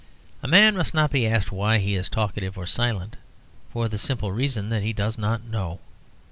[0.41, 3.17] A man must not be asked why he is talkative or silent,
[3.69, 5.79] for the simple reason that he does not know.